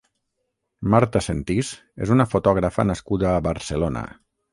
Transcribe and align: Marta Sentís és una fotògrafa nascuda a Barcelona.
Marta 0.93 1.19
Sentís 1.25 1.69
és 2.05 2.13
una 2.15 2.27
fotògrafa 2.31 2.87
nascuda 2.93 3.29
a 3.35 3.43
Barcelona. 3.49 4.03